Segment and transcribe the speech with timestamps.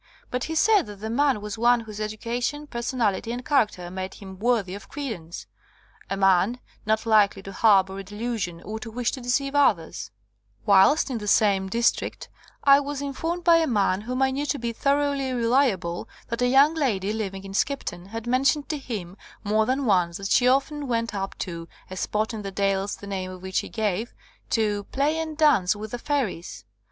[0.31, 4.15] But he said that the man was one whose education, person ality, and character made
[4.15, 5.45] him worthy of credence—
[6.09, 10.09] a man not likely to harbour a de lusion or to wish to deceive others.
[10.65, 12.29] 74 RECEPTION OF THE FIRST PHOTOGRAPHS "Whilst in the same district
[12.63, 16.09] I was in formed by a man whom I knew to be thor oughly reliable
[16.29, 20.31] that a young lady living in Skipton had mentioned to him more than once that
[20.31, 23.69] she often went up to (a spot in the dales the name of which he
[23.69, 24.15] gave)
[24.49, 26.65] to *play and dance with the fairies